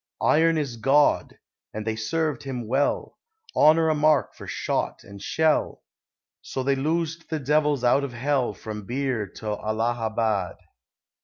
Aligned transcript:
"Iron 0.23 0.57
is 0.57 0.77
God!" 0.77 1.37
and 1.75 1.85
they 1.85 1.95
served 1.95 2.41
him 2.41 2.67
well 2.67 3.19
"Honour 3.55 3.87
a 3.89 3.93
mark 3.93 4.33
for 4.33 4.47
shot 4.47 5.03
and 5.03 5.21
shell." 5.21 5.83
So 6.41 6.63
they 6.63 6.75
loosed 6.75 7.29
the 7.29 7.37
devils 7.37 7.83
out 7.83 8.03
of 8.03 8.13
Hell 8.13 8.55
From 8.55 8.87
Birr 8.87 9.27
to 9.35 9.49
Allahabad. 9.49 10.55